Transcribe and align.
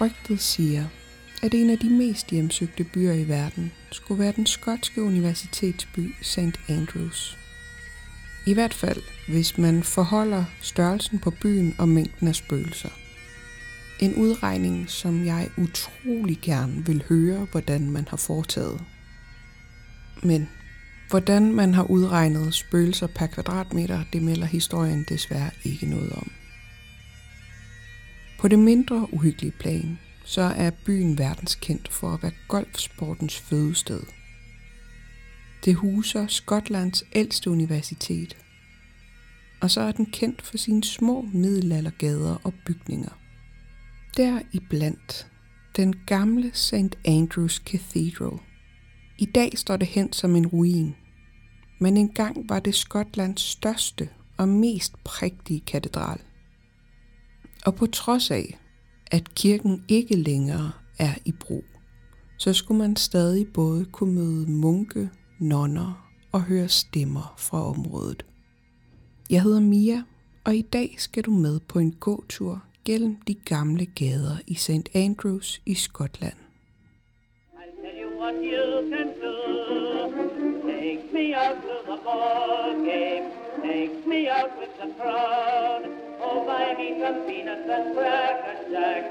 Rygtet 0.00 0.40
siger, 0.40 0.84
at 1.42 1.54
en 1.54 1.70
af 1.70 1.78
de 1.78 1.90
mest 1.90 2.30
hjemsøgte 2.30 2.84
byer 2.84 3.12
i 3.12 3.28
verden 3.28 3.72
skulle 3.92 4.18
være 4.18 4.32
den 4.32 4.46
skotske 4.46 5.02
universitetsby 5.02 6.14
St. 6.22 6.60
Andrews. 6.68 7.38
I 8.46 8.52
hvert 8.52 8.74
fald, 8.74 9.02
hvis 9.28 9.58
man 9.58 9.82
forholder 9.82 10.44
størrelsen 10.60 11.18
på 11.18 11.30
byen 11.30 11.74
og 11.78 11.88
mængden 11.88 12.28
af 12.28 12.34
spøgelser. 12.34 12.88
En 14.00 14.14
udregning, 14.14 14.90
som 14.90 15.24
jeg 15.24 15.48
utrolig 15.56 16.38
gerne 16.42 16.86
vil 16.86 17.04
høre, 17.08 17.46
hvordan 17.50 17.90
man 17.90 18.08
har 18.08 18.16
foretaget. 18.16 18.80
Men 20.22 20.48
hvordan 21.10 21.52
man 21.52 21.74
har 21.74 21.90
udregnet 21.90 22.54
spøgelser 22.54 23.06
per 23.06 23.26
kvadratmeter, 23.26 24.04
det 24.12 24.22
melder 24.22 24.46
historien 24.46 25.06
desværre 25.08 25.50
ikke 25.64 25.86
noget 25.86 26.12
om. 26.12 26.30
På 28.38 28.48
det 28.48 28.58
mindre 28.58 29.08
uhyggelige 29.12 29.52
plan, 29.60 29.98
så 30.24 30.42
er 30.42 30.70
byen 30.70 31.18
verdenskendt 31.18 31.88
for 31.88 32.10
at 32.10 32.22
være 32.22 32.32
golfsportens 32.48 33.38
fødested. 33.38 34.02
Det 35.64 35.74
huser 35.74 36.26
Skotlands 36.26 37.04
ældste 37.12 37.50
universitet, 37.50 38.36
og 39.60 39.70
så 39.70 39.80
er 39.80 39.92
den 39.92 40.06
kendt 40.06 40.42
for 40.42 40.56
sine 40.56 40.84
små 40.84 41.28
middelaldergader 41.32 42.36
og 42.44 42.54
bygninger. 42.66 43.18
Der 44.16 44.40
iblandt 44.52 45.26
den 45.76 45.94
gamle 46.06 46.50
St. 46.54 46.96
Andrews 47.04 47.54
Cathedral. 47.54 48.38
I 49.18 49.24
dag 49.24 49.58
står 49.58 49.76
det 49.76 49.88
hen 49.88 50.12
som 50.12 50.36
en 50.36 50.46
ruin, 50.46 50.94
men 51.78 51.96
engang 51.96 52.48
var 52.48 52.60
det 52.60 52.74
Skotlands 52.74 53.42
største 53.42 54.08
og 54.36 54.48
mest 54.48 55.04
prægtige 55.04 55.60
katedral. 55.60 56.20
Og 57.66 57.74
på 57.74 57.86
trods 57.86 58.30
af, 58.30 58.58
at 59.10 59.34
kirken 59.34 59.84
ikke 59.88 60.16
længere 60.16 60.72
er 60.98 61.14
i 61.24 61.32
brug, 61.32 61.64
så 62.38 62.52
skulle 62.52 62.78
man 62.78 62.96
stadig 62.96 63.52
både 63.52 63.84
kunne 63.84 64.14
møde 64.14 64.50
munke, 64.50 65.10
nonner 65.38 66.10
og 66.32 66.42
høre 66.42 66.68
stemmer 66.68 67.34
fra 67.38 67.68
området. 67.68 68.26
Jeg 69.30 69.42
hedder 69.42 69.60
Mia, 69.60 70.02
og 70.44 70.56
i 70.56 70.62
dag 70.62 70.94
skal 70.98 71.22
du 71.22 71.30
med 71.30 71.60
på 71.60 71.78
en 71.78 71.92
gåtur 71.92 72.62
gennem 72.84 73.16
de 73.16 73.34
gamle 73.34 73.86
gader 73.86 74.36
i 74.46 74.54
St. 74.54 74.88
Andrews 74.94 75.62
i 75.66 75.74
Skotland. 75.74 76.36
Take 80.66 81.12
me 81.12 81.34
out 81.34 81.56
to 81.62 81.92
the 81.92 81.98
ball 82.04 82.72
game. 82.84 83.30
Take 83.62 84.06
me 84.06 84.28
out 84.28 84.50
with 84.58 84.74
the 84.80 84.94
crowd. 85.00 86.05
Oh, 86.28 86.38
buy 86.48 86.66
me 86.80 86.88
some 87.02 87.20
peanuts 87.26 87.68
and 87.76 87.86
cracker 87.94 88.58
jack. 88.72 89.02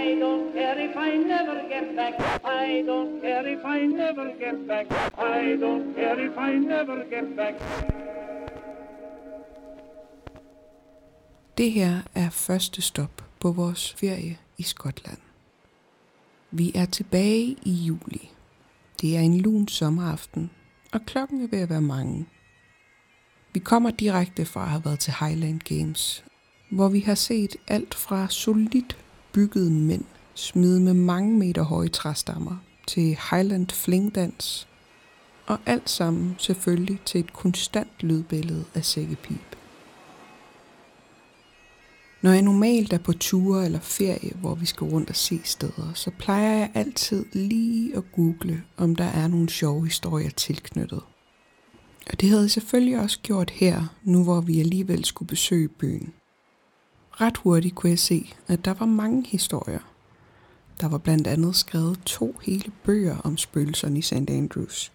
I 0.00 0.02
don't 0.22 0.52
care 0.56 0.78
if 0.88 0.94
I 0.96 1.10
never 1.32 1.58
get 1.72 1.86
back. 1.96 2.14
I 2.44 2.84
don't 2.90 3.20
care 3.22 3.46
if 3.54 3.64
I 3.64 3.80
never 4.02 4.26
get 4.42 4.58
back. 4.68 4.86
I 5.18 5.56
don't 5.64 5.94
care 5.94 6.18
if 6.28 6.34
I 6.48 6.52
never 6.72 6.98
get 7.14 7.36
back. 7.36 7.54
Det 11.58 11.72
her 11.72 12.00
er 12.14 12.30
første 12.30 12.82
stop 12.82 13.24
på 13.40 13.52
vores 13.52 13.92
ferie 13.92 14.38
i 14.58 14.62
Skotland. 14.62 15.18
Vi 16.50 16.72
er 16.74 16.84
tilbage 16.84 17.56
i 17.62 17.72
juli. 17.72 18.30
Det 19.00 19.16
er 19.16 19.20
en 19.20 19.38
lun 19.38 19.68
sommeraften, 19.68 20.50
og 20.92 21.00
klokken 21.06 21.42
er 21.42 21.48
ved 21.48 21.58
at 21.58 21.70
være 21.70 21.80
mange. 21.80 22.26
Vi 23.54 23.60
kommer 23.60 23.90
direkte 23.90 24.44
fra 24.44 24.62
at 24.62 24.68
have 24.68 24.84
været 24.84 24.98
til 24.98 25.12
Highland 25.20 25.60
Games, 25.60 26.24
hvor 26.72 26.88
vi 26.88 27.00
har 27.00 27.14
set 27.14 27.56
alt 27.68 27.94
fra 27.94 28.26
solidt 28.30 28.96
byggede 29.32 29.70
mænd 29.70 30.04
smide 30.34 30.80
med 30.80 30.94
mange 30.94 31.38
meter 31.38 31.62
høje 31.62 31.88
træstammer 31.88 32.56
til 32.86 33.18
Highland 33.30 33.68
flingdans, 33.70 34.68
og 35.46 35.58
alt 35.66 35.90
sammen 35.90 36.36
selvfølgelig 36.38 37.00
til 37.04 37.20
et 37.20 37.32
konstant 37.32 37.90
lydbillede 38.00 38.64
af 38.74 38.84
sækkepip. 38.84 39.56
Når 42.22 42.30
jeg 42.30 42.42
normalt 42.42 42.92
er 42.92 42.98
på 42.98 43.12
ture 43.12 43.64
eller 43.64 43.80
ferie, 43.80 44.32
hvor 44.40 44.54
vi 44.54 44.66
skal 44.66 44.84
rundt 44.84 45.10
og 45.10 45.16
se 45.16 45.40
steder, 45.44 45.92
så 45.94 46.10
plejer 46.18 46.58
jeg 46.58 46.70
altid 46.74 47.24
lige 47.32 47.96
at 47.96 48.12
google, 48.12 48.62
om 48.76 48.96
der 48.96 49.04
er 49.04 49.28
nogle 49.28 49.50
sjove 49.50 49.84
historier 49.84 50.30
tilknyttet. 50.30 51.02
Og 52.10 52.20
det 52.20 52.28
havde 52.28 52.42
jeg 52.42 52.50
selvfølgelig 52.50 52.98
også 53.00 53.18
gjort 53.22 53.50
her, 53.50 53.96
nu 54.04 54.24
hvor 54.24 54.40
vi 54.40 54.60
alligevel 54.60 55.04
skulle 55.04 55.28
besøge 55.28 55.68
byen. 55.68 56.12
Ret 57.22 57.36
hurtigt 57.36 57.74
kunne 57.74 57.90
jeg 57.90 57.98
se, 57.98 58.34
at 58.48 58.64
der 58.64 58.74
var 58.74 58.86
mange 58.86 59.26
historier. 59.26 59.78
Der 60.80 60.88
var 60.88 60.98
blandt 60.98 61.26
andet 61.26 61.56
skrevet 61.56 62.00
to 62.04 62.36
hele 62.42 62.72
bøger 62.84 63.16
om 63.18 63.36
spøgelserne 63.36 63.98
i 63.98 64.02
St. 64.02 64.12
Andrews. 64.12 64.92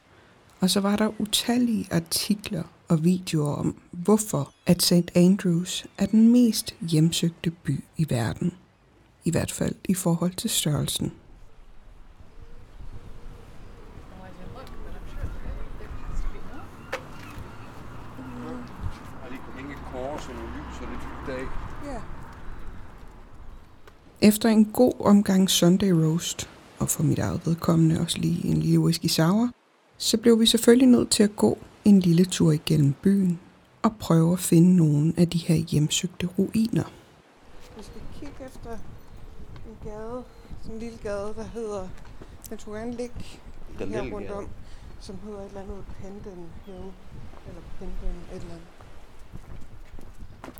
Og 0.59 0.69
så 0.69 0.79
var 0.79 0.95
der 0.95 1.21
utallige 1.21 1.87
artikler 1.91 2.63
og 2.87 3.03
videoer 3.03 3.55
om, 3.55 3.75
hvorfor 3.91 4.53
at 4.65 4.81
St. 4.81 5.11
Andrews 5.15 5.85
er 5.97 6.05
den 6.05 6.31
mest 6.31 6.75
hjemsøgte 6.81 7.51
by 7.51 7.83
i 7.97 8.09
verden. 8.09 8.53
I 9.23 9.31
hvert 9.31 9.51
fald 9.51 9.75
i 9.89 9.93
forhold 9.93 10.33
til 10.33 10.49
størrelsen. 10.49 11.13
Og 19.23 19.29
lige 19.29 19.39
kunne 19.45 19.55
hænge 19.55 19.73
et 19.73 19.79
kors 19.91 20.27
og 20.27 20.35
nogle 20.35 20.49
lys 20.57 20.81
og 20.81 20.87
lidt 20.91 21.01
hygge 21.01 21.31
dag. 21.31 21.47
Ja. 21.85 22.01
Efter 24.27 24.49
en 24.49 24.65
god 24.65 24.93
omgang 24.99 25.49
Sunday 25.49 25.91
roast, 25.91 26.49
og 26.79 26.89
for 26.89 27.03
mit 27.03 27.19
eget 27.19 27.41
vedkommende 27.45 27.99
også 27.99 28.17
lige 28.17 28.47
en 28.47 28.57
lille 28.57 28.79
whisky 28.79 29.05
sour, 29.05 29.49
så 29.97 30.17
blev 30.17 30.39
vi 30.39 30.45
selvfølgelig 30.45 30.87
nødt 30.87 31.09
til 31.09 31.23
at 31.23 31.35
gå 31.35 31.57
en 31.85 31.99
lille 31.99 32.25
tur 32.25 32.51
igennem 32.51 32.93
byen 32.93 33.39
og 33.81 33.95
prøve 33.99 34.33
at 34.33 34.39
finde 34.39 34.75
nogle 34.75 35.13
af 35.17 35.29
de 35.29 35.37
her 35.37 35.55
hjemsøgte 35.55 36.27
ruiner. 36.37 36.83
Vi 37.77 37.83
skal 37.83 38.01
kigge 38.19 38.35
efter 38.45 38.71
en 39.67 39.77
gade, 39.83 40.23
sådan 40.61 40.75
en 40.75 40.79
lille 40.79 40.97
gade, 41.03 41.33
der 41.37 41.43
hedder, 41.53 41.87
den 42.49 42.59
skulle 42.59 42.79
gerne 42.79 42.97
ligge 42.97 43.15
her 43.79 44.13
rundt 44.13 44.31
om, 44.31 44.47
som 44.99 45.15
hedder 45.23 45.39
et 45.39 45.47
eller 45.47 45.61
andet 45.61 45.83
Pendon 46.01 46.45
Hill, 46.65 46.91
eller 47.47 47.61
Pendon 47.79 48.15
et 48.33 48.41
eller 48.41 48.53
andet. 48.53 48.67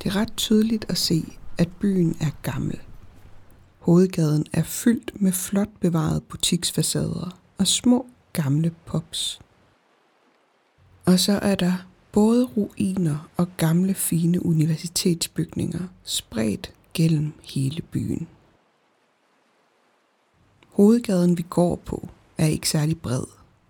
Det 0.03 0.09
er 0.09 0.16
ret 0.16 0.33
tydeligt 0.38 0.85
at 0.89 0.97
se, 0.97 1.38
at 1.57 1.69
byen 1.79 2.17
er 2.22 2.31
gammel. 2.51 2.81
Hovedgaden 3.88 4.46
er 4.53 4.64
fyldt 4.64 5.22
med 5.22 5.31
flot 5.31 5.70
bevarede 5.80 6.22
butiksfacader 6.22 7.40
og 7.58 7.68
små 7.68 8.06
gamle 8.34 8.72
pops. 8.86 9.40
Og 11.06 11.20
så 11.20 11.31
er 11.31 11.56
der 11.56 11.74
både 12.12 12.46
ruiner 12.46 13.30
og 13.38 13.48
gamle 13.58 13.94
fine 13.94 14.46
universitetsbygninger 14.46 15.80
spredt 16.03 16.74
gennem 16.94 17.34
hele 17.44 17.81
byen. 17.81 18.28
Hovedgaden 20.72 21.38
vi 21.38 21.46
går 21.50 21.75
på 21.75 22.09
er 22.38 22.46
ikke 22.46 22.69
særlig 22.69 23.02
bred, 23.02 23.24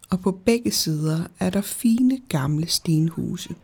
og 0.10 0.20
på 0.20 0.32
begge 0.32 0.72
sider 0.72 1.28
er 1.40 1.50
der 1.50 1.62
fine 1.62 2.22
gamle 2.30 2.68
stenhuse. 2.68 3.56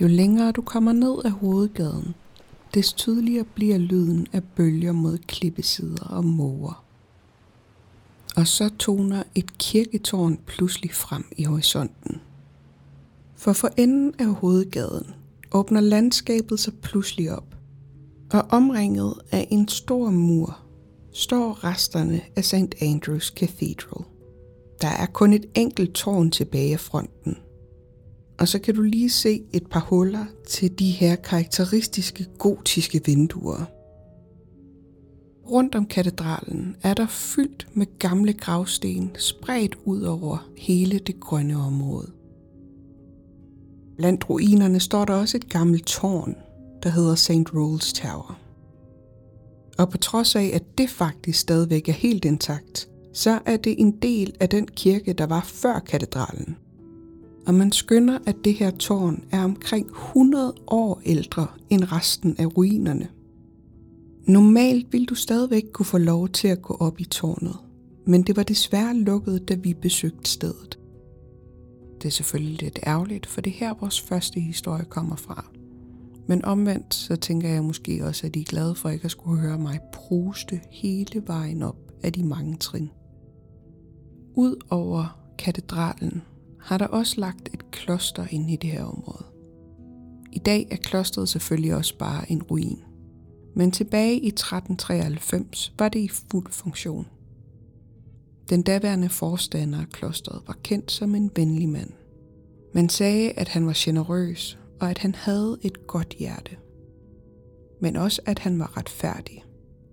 Jo 0.00 0.06
længere 0.06 0.52
du 0.52 0.62
kommer 0.62 0.92
ned 0.92 1.24
ad 1.24 1.30
hovedgaden, 1.30 2.14
des 2.76 2.92
tydeligere 2.92 3.44
bliver 3.44 3.78
lyden 3.78 4.26
af 4.32 4.42
bølger 4.44 4.92
mod 4.92 5.18
klippesider 5.18 6.04
og 6.04 6.24
måger. 6.24 6.84
Og 8.36 8.46
så 8.46 8.68
toner 8.78 9.22
et 9.34 9.58
kirketårn 9.58 10.38
pludselig 10.46 10.94
frem 10.94 11.24
i 11.36 11.44
horisonten. 11.44 12.20
For 13.36 13.52
for 13.52 13.70
enden 13.76 14.14
af 14.18 14.26
hovedgaden 14.26 15.06
åbner 15.52 15.80
landskabet 15.80 16.60
sig 16.60 16.74
pludselig 16.82 17.32
op, 17.32 17.56
og 18.32 18.46
omringet 18.50 19.14
af 19.30 19.48
en 19.50 19.68
stor 19.68 20.10
mur 20.10 20.58
står 21.12 21.64
resterne 21.64 22.20
af 22.36 22.44
St. 22.44 22.74
Andrews 22.80 23.26
Cathedral. 23.26 24.04
Der 24.80 24.88
er 24.88 25.06
kun 25.06 25.32
et 25.32 25.46
enkelt 25.54 25.94
tårn 25.94 26.30
tilbage 26.30 26.72
af 26.72 26.80
fronten, 26.80 27.36
og 28.38 28.48
så 28.48 28.58
kan 28.58 28.74
du 28.74 28.82
lige 28.82 29.10
se 29.10 29.42
et 29.52 29.66
par 29.66 29.80
huller 29.80 30.24
til 30.48 30.78
de 30.78 30.90
her 30.90 31.16
karakteristiske 31.16 32.26
gotiske 32.38 33.00
vinduer. 33.04 33.64
Rundt 35.50 35.74
om 35.74 35.86
katedralen 35.86 36.76
er 36.82 36.94
der 36.94 37.06
fyldt 37.06 37.68
med 37.74 37.86
gamle 37.98 38.32
gravsten 38.32 39.10
spredt 39.18 39.76
ud 39.84 40.02
over 40.02 40.48
hele 40.56 40.98
det 40.98 41.20
grønne 41.20 41.56
område. 41.56 42.10
Blandt 43.96 44.30
ruinerne 44.30 44.80
står 44.80 45.04
der 45.04 45.14
også 45.14 45.36
et 45.36 45.48
gammelt 45.48 45.86
tårn, 45.86 46.34
der 46.82 46.88
hedder 46.88 47.14
St. 47.14 47.54
Rolls 47.54 47.92
Tower. 47.92 48.38
Og 49.78 49.90
på 49.90 49.98
trods 49.98 50.36
af, 50.36 50.50
at 50.54 50.78
det 50.78 50.90
faktisk 50.90 51.38
stadigvæk 51.38 51.88
er 51.88 51.92
helt 51.92 52.24
intakt, 52.24 52.88
så 53.12 53.38
er 53.46 53.56
det 53.56 53.80
en 53.80 53.90
del 53.90 54.34
af 54.40 54.48
den 54.48 54.66
kirke, 54.66 55.12
der 55.12 55.26
var 55.26 55.40
før 55.44 55.78
katedralen. 55.78 56.56
Og 57.46 57.54
man 57.54 57.72
skynder, 57.72 58.18
at 58.26 58.36
det 58.44 58.54
her 58.54 58.70
tårn 58.70 59.24
er 59.30 59.44
omkring 59.44 59.86
100 59.86 60.54
år 60.66 61.02
ældre 61.04 61.46
end 61.70 61.92
resten 61.92 62.36
af 62.38 62.56
ruinerne. 62.56 63.08
Normalt 64.26 64.92
ville 64.92 65.06
du 65.06 65.14
stadigvæk 65.14 65.64
kunne 65.72 65.86
få 65.86 65.98
lov 65.98 66.28
til 66.28 66.48
at 66.48 66.62
gå 66.62 66.76
op 66.80 67.00
i 67.00 67.04
tårnet, 67.04 67.56
men 68.06 68.22
det 68.22 68.36
var 68.36 68.42
desværre 68.42 68.96
lukket, 68.96 69.48
da 69.48 69.54
vi 69.54 69.74
besøgte 69.74 70.30
stedet. 70.30 70.78
Det 72.02 72.04
er 72.04 72.12
selvfølgelig 72.12 72.62
lidt 72.62 72.78
ærgerligt, 72.86 73.26
for 73.26 73.40
det 73.40 73.50
er 73.50 73.56
her 73.56 73.74
vores 73.80 74.00
første 74.00 74.40
historie 74.40 74.84
kommer 74.84 75.16
fra. 75.16 75.50
Men 76.28 76.44
omvendt, 76.44 76.94
så 76.94 77.16
tænker 77.16 77.48
jeg 77.48 77.64
måske 77.64 78.04
også, 78.04 78.26
at 78.26 78.34
de 78.34 78.40
er 78.40 78.44
glade 78.44 78.74
for 78.74 78.88
ikke 78.88 79.04
at 79.04 79.10
skulle 79.10 79.40
høre 79.40 79.58
mig 79.58 79.80
pruste 79.92 80.60
hele 80.70 81.22
vejen 81.26 81.62
op 81.62 81.92
af 82.02 82.12
de 82.12 82.24
mange 82.24 82.56
trin. 82.56 82.90
Udover 84.34 85.20
katedralen 85.38 86.22
har 86.66 86.78
der 86.78 86.86
også 86.86 87.20
lagt 87.20 87.48
et 87.54 87.70
kloster 87.70 88.26
ind 88.30 88.50
i 88.50 88.56
det 88.56 88.70
her 88.70 88.84
område. 88.84 89.24
I 90.32 90.38
dag 90.38 90.68
er 90.70 90.76
klosteret 90.76 91.28
selvfølgelig 91.28 91.74
også 91.74 91.98
bare 91.98 92.32
en 92.32 92.42
ruin. 92.42 92.78
Men 93.54 93.70
tilbage 93.70 94.20
i 94.20 94.28
1393 94.28 95.72
var 95.78 95.88
det 95.88 95.98
i 95.98 96.08
fuld 96.08 96.52
funktion. 96.52 97.06
Den 98.48 98.62
daværende 98.62 99.08
forstander 99.08 99.80
af 99.80 99.88
klosteret 99.88 100.42
var 100.46 100.56
kendt 100.62 100.92
som 100.92 101.14
en 101.14 101.30
venlig 101.36 101.68
mand. 101.68 101.90
Man 102.74 102.88
sagde, 102.88 103.30
at 103.30 103.48
han 103.48 103.66
var 103.66 103.74
generøs 103.76 104.58
og 104.80 104.90
at 104.90 104.98
han 104.98 105.14
havde 105.14 105.58
et 105.62 105.86
godt 105.86 106.14
hjerte. 106.18 106.56
Men 107.80 107.96
også, 107.96 108.22
at 108.26 108.38
han 108.38 108.58
var 108.58 108.76
retfærdig, 108.76 109.44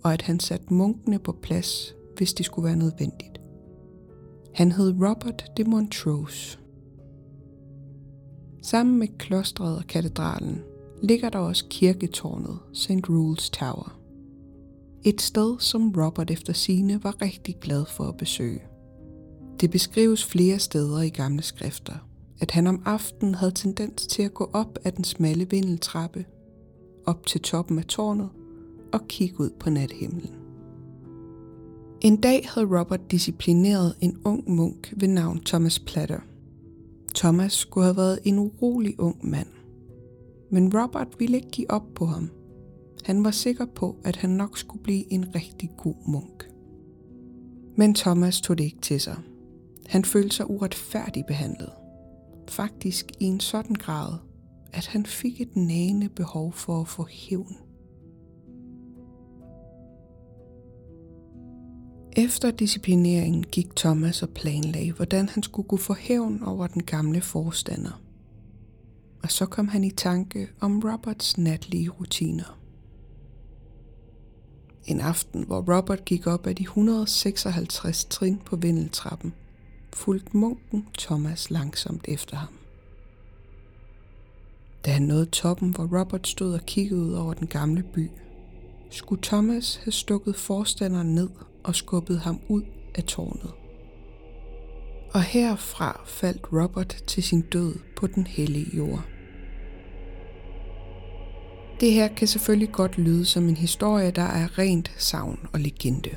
og 0.03 0.13
at 0.13 0.21
han 0.21 0.39
satte 0.39 0.73
munkene 0.73 1.19
på 1.19 1.31
plads, 1.31 1.95
hvis 2.17 2.33
det 2.33 2.45
skulle 2.45 2.65
være 2.65 2.75
nødvendigt. 2.75 3.41
Han 4.53 4.71
hed 4.71 4.91
Robert 4.91 5.51
de 5.57 5.63
Montrose. 5.63 6.59
Sammen 8.63 8.99
med 8.99 9.07
klostret 9.17 9.77
og 9.77 9.87
katedralen 9.87 10.61
ligger 11.01 11.29
der 11.29 11.39
også 11.39 11.65
kirketårnet 11.69 12.59
St. 12.73 13.09
Rules 13.09 13.49
Tower. 13.49 13.99
Et 15.03 15.21
sted, 15.21 15.55
som 15.59 15.93
Robert 15.97 16.31
efter 16.31 16.53
sine 16.53 17.03
var 17.03 17.21
rigtig 17.21 17.55
glad 17.61 17.85
for 17.85 18.03
at 18.03 18.17
besøge. 18.17 18.61
Det 19.61 19.71
beskrives 19.71 20.25
flere 20.25 20.59
steder 20.59 21.01
i 21.01 21.09
gamle 21.09 21.41
skrifter, 21.41 21.93
at 22.39 22.51
han 22.51 22.67
om 22.67 22.81
aftenen 22.85 23.35
havde 23.35 23.51
tendens 23.51 24.07
til 24.07 24.23
at 24.23 24.33
gå 24.33 24.49
op 24.53 24.79
ad 24.83 24.91
den 24.91 25.03
smalle 25.03 25.49
vindeltrappe, 25.49 26.25
op 27.05 27.25
til 27.25 27.41
toppen 27.41 27.79
af 27.79 27.85
tårnet 27.85 28.29
og 28.93 29.07
kigge 29.07 29.39
ud 29.39 29.49
på 29.59 29.69
nathimlen. 29.69 30.35
En 32.01 32.21
dag 32.21 32.49
havde 32.53 32.79
Robert 32.79 33.11
disciplineret 33.11 33.95
en 34.01 34.17
ung 34.25 34.51
munk 34.51 34.93
ved 34.97 35.07
navn 35.07 35.39
Thomas 35.39 35.79
Platter. 35.79 36.19
Thomas 37.23 37.53
skulle 37.53 37.85
have 37.85 37.97
været 37.97 38.19
en 38.23 38.39
urolig 38.39 38.99
ung 38.99 39.29
mand. 39.29 39.47
Men 40.51 40.77
Robert 40.77 41.07
ville 41.19 41.37
ikke 41.37 41.49
give 41.49 41.71
op 41.71 41.83
på 41.95 42.05
ham. 42.05 42.29
Han 43.05 43.23
var 43.23 43.31
sikker 43.31 43.65
på, 43.65 43.95
at 44.03 44.15
han 44.15 44.29
nok 44.29 44.57
skulle 44.57 44.83
blive 44.83 45.13
en 45.13 45.35
rigtig 45.35 45.71
god 45.77 45.95
munk. 46.07 46.49
Men 47.75 47.95
Thomas 47.95 48.41
tog 48.41 48.57
det 48.57 48.63
ikke 48.63 48.81
til 48.81 48.99
sig. 49.01 49.17
Han 49.85 50.05
følte 50.05 50.35
sig 50.35 50.49
uretfærdigt 50.49 51.27
behandlet. 51.27 51.69
Faktisk 52.49 53.11
i 53.19 53.25
en 53.25 53.39
sådan 53.39 53.75
grad, 53.75 54.13
at 54.73 54.87
han 54.87 55.05
fik 55.05 55.41
et 55.41 55.55
nagende 55.55 56.09
behov 56.09 56.53
for 56.53 56.81
at 56.81 56.87
få 56.87 57.07
hævn. 57.09 57.57
Efter 62.15 62.51
disciplineringen 62.51 63.43
gik 63.43 63.75
Thomas 63.75 64.23
og 64.23 64.29
planlagde, 64.29 64.91
hvordan 64.91 65.29
han 65.29 65.43
skulle 65.43 65.67
gå 65.67 65.77
for 65.77 65.93
hævn 65.93 66.43
over 66.43 66.67
den 66.67 66.83
gamle 66.83 67.21
forstander. 67.21 68.01
Og 69.23 69.31
så 69.31 69.45
kom 69.45 69.67
han 69.67 69.83
i 69.83 69.91
tanke 69.91 70.49
om 70.59 70.79
Roberts 70.79 71.37
natlige 71.37 71.89
rutiner. 71.89 72.59
En 74.85 74.99
aften, 74.99 75.43
hvor 75.43 75.77
Robert 75.77 76.05
gik 76.05 76.27
op 76.27 76.47
ad 76.47 76.55
de 76.55 76.63
156 76.63 78.05
trin 78.05 78.41
på 78.45 78.55
vindeltrappen, 78.55 79.33
fulgte 79.93 80.37
munken 80.37 80.87
Thomas 80.97 81.49
langsomt 81.49 82.05
efter 82.07 82.37
ham. 82.37 82.53
Da 84.85 84.91
han 84.91 85.01
nåede 85.01 85.25
toppen, 85.25 85.69
hvor 85.69 85.99
Robert 85.99 86.27
stod 86.27 86.53
og 86.53 86.65
kiggede 86.65 87.01
ud 87.01 87.13
over 87.13 87.33
den 87.33 87.47
gamle 87.47 87.83
by, 87.83 88.09
skulle 88.89 89.21
Thomas 89.21 89.75
have 89.75 89.91
stukket 89.91 90.35
forstanderen 90.35 91.15
ned 91.15 91.29
og 91.63 91.75
skubbede 91.75 92.19
ham 92.19 92.39
ud 92.47 92.63
af 92.95 93.03
tårnet. 93.03 93.51
Og 95.13 95.23
herfra 95.23 96.01
faldt 96.05 96.47
Robert 96.53 97.03
til 97.07 97.23
sin 97.23 97.41
død 97.41 97.75
på 97.95 98.07
den 98.07 98.27
hellige 98.27 98.77
jord. 98.77 99.03
Det 101.79 101.91
her 101.91 102.07
kan 102.07 102.27
selvfølgelig 102.27 102.71
godt 102.71 102.97
lyde 102.97 103.25
som 103.25 103.49
en 103.49 103.57
historie, 103.57 104.11
der 104.11 104.21
er 104.21 104.59
rent 104.59 104.91
savn 104.97 105.39
og 105.53 105.59
legende. 105.59 106.09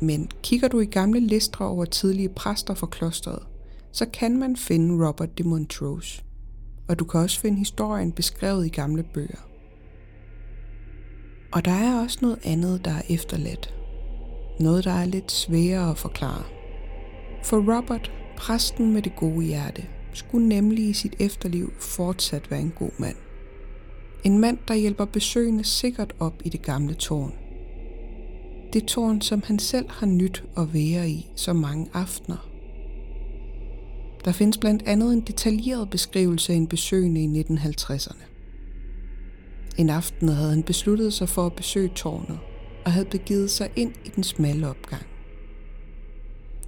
Men 0.00 0.30
kigger 0.42 0.68
du 0.68 0.80
i 0.80 0.86
gamle 0.86 1.20
lister 1.20 1.64
over 1.64 1.84
tidlige 1.84 2.28
præster 2.28 2.74
for 2.74 2.86
klosteret, 2.86 3.42
så 3.92 4.06
kan 4.12 4.38
man 4.38 4.56
finde 4.56 5.06
Robert 5.06 5.38
de 5.38 5.42
Montrose. 5.42 6.22
Og 6.88 6.98
du 6.98 7.04
kan 7.04 7.20
også 7.20 7.40
finde 7.40 7.58
historien 7.58 8.12
beskrevet 8.12 8.66
i 8.66 8.68
gamle 8.68 9.02
bøger. 9.14 9.48
Og 11.52 11.64
der 11.64 11.72
er 11.72 12.02
også 12.02 12.18
noget 12.22 12.38
andet, 12.44 12.84
der 12.84 12.90
er 12.90 13.02
efterladt. 13.08 13.77
Noget, 14.60 14.84
der 14.84 14.92
er 14.92 15.04
lidt 15.04 15.32
sværere 15.32 15.90
at 15.90 15.98
forklare. 15.98 16.42
For 17.44 17.76
Robert, 17.76 18.12
præsten 18.36 18.92
med 18.92 19.02
det 19.02 19.16
gode 19.16 19.44
hjerte, 19.44 19.86
skulle 20.12 20.48
nemlig 20.48 20.88
i 20.88 20.92
sit 20.92 21.14
efterliv 21.18 21.72
fortsat 21.80 22.50
være 22.50 22.60
en 22.60 22.72
god 22.78 22.90
mand. 22.98 23.16
En 24.24 24.38
mand, 24.38 24.58
der 24.68 24.74
hjælper 24.74 25.04
besøgende 25.04 25.64
sikkert 25.64 26.14
op 26.20 26.34
i 26.44 26.48
det 26.48 26.62
gamle 26.62 26.94
tårn. 26.94 27.32
Det 28.72 28.84
tårn, 28.84 29.20
som 29.20 29.42
han 29.46 29.58
selv 29.58 29.86
har 29.90 30.06
nyt 30.06 30.44
at 30.56 30.74
være 30.74 31.10
i 31.10 31.30
så 31.36 31.52
mange 31.52 31.88
aftener. 31.94 32.48
Der 34.24 34.32
findes 34.32 34.58
blandt 34.58 34.82
andet 34.86 35.12
en 35.12 35.20
detaljeret 35.20 35.90
beskrivelse 35.90 36.52
af 36.52 36.56
en 36.56 36.66
besøgende 36.66 37.24
i 37.24 37.42
1950'erne. 37.42 38.24
En 39.78 39.90
aften 39.90 40.28
havde 40.28 40.50
han 40.50 40.62
besluttet 40.62 41.12
sig 41.12 41.28
for 41.28 41.46
at 41.46 41.52
besøge 41.52 41.90
tårnet, 41.94 42.38
og 42.88 42.92
havde 42.92 43.08
begivet 43.10 43.50
sig 43.50 43.70
ind 43.76 43.92
i 44.04 44.08
den 44.08 44.24
smalle 44.24 44.68
opgang. 44.68 45.02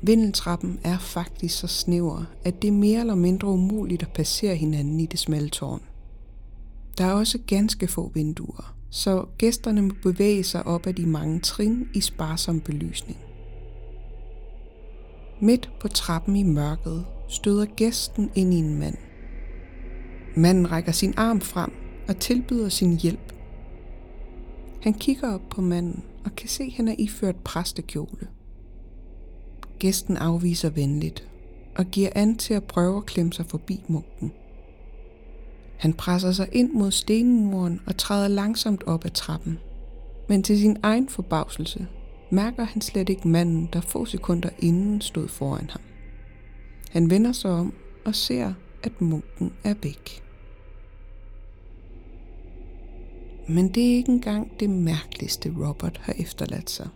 Vindeltrappen 0.03 0.81
er 0.85 0.99
faktisk 0.99 1.59
så 1.59 1.67
snæver, 1.67 2.25
at 2.45 2.63
det 2.63 2.69
er 2.69 2.73
mere 2.73 3.01
eller 3.01 3.15
mindre 3.15 3.49
umuligt 3.49 4.03
at 4.03 4.13
passere 4.13 4.57
hinanden 4.57 5.01
i 5.01 5.07
det 5.07 5.19
smalle 5.19 5.49
tårn. 5.49 5.83
Der 6.99 7.05
er 7.05 7.13
også 7.13 7.39
ganske 7.47 7.89
få 7.89 8.11
vinduer, 8.15 8.77
så 8.91 9.25
gæsterne 9.39 9.83
må 9.83 9.95
bevæge 10.03 10.45
sig 10.45 10.67
op 10.67 10.87
ad 10.87 10.93
de 10.93 11.07
mange 11.07 11.41
trin 11.41 11.89
i 11.95 12.01
sparsom 12.01 12.61
belysning. 12.61 13.19
Midt 15.41 15.71
på 15.81 15.89
trappen 15.89 16.37
i 16.37 16.43
mørket 16.43 17.05
støder 17.29 17.65
gæsten 17.65 18.31
ind 18.35 18.55
i 18.55 18.57
en 18.57 18.79
mand. 18.79 18.97
Manden 20.37 20.71
rækker 20.73 20.93
sin 20.93 21.15
arm 21.17 21.41
frem 21.41 21.73
og 22.09 22.17
tilbyder 22.17 22.69
sin 22.69 22.97
hjælp. 22.97 23.35
Han 24.83 24.95
kigger 24.95 25.35
op 25.35 25.43
på 25.51 25.61
manden 25.61 26.05
og 26.25 26.37
kan 26.37 26.49
se, 26.49 26.65
at 26.65 26.73
han 26.73 26.89
er 26.89 26.95
iført 26.99 27.37
præstekjole. 27.37 28.29
Gæsten 29.79 30.17
afviser 30.17 30.71
venligt 30.71 31.29
og 31.77 31.87
giver 31.87 32.11
an 32.15 32.37
til 32.37 32.55
at 32.55 32.65
prøve 32.65 32.97
at 32.97 33.07
klemme 33.07 33.33
sig 33.33 33.47
forbi 33.47 33.85
munken. 33.89 34.33
Han 35.79 35.93
presser 35.93 36.33
sig 36.33 36.49
ind 36.53 36.73
mod 36.73 36.91
stenmuren 36.91 37.81
og 37.87 37.97
træder 37.97 38.29
langsomt 38.29 38.85
op 38.87 39.05
ad 39.05 39.11
trappen. 39.11 39.59
Men 40.29 40.43
til 40.43 40.59
sin 40.59 40.77
egen 40.83 41.09
forbavselse 41.09 41.87
mærker 42.31 42.65
han 42.65 42.83
slet 42.83 43.09
ikke 43.09 43.29
manden, 43.29 43.69
der 43.73 43.81
få 43.81 44.05
sekunder 44.05 44.49
inden 44.59 45.01
stod 45.01 45.29
foran 45.29 45.71
ham. 45.71 45.81
Han 46.91 47.11
vender 47.11 47.33
sig 47.33 47.51
om 47.51 47.75
og 48.05 48.15
ser, 48.15 48.53
at 48.83 49.01
munken 49.01 49.53
er 49.65 49.75
væk. 49.83 50.23
Men 53.51 53.69
det 53.69 53.93
er 53.93 53.97
ikke 53.97 54.13
engang 54.13 54.61
det 54.61 54.71
mærkeligste, 54.71 55.55
Robert 55.59 56.01
har 56.03 56.15
efterladt 56.19 56.71
sig. 56.71 56.89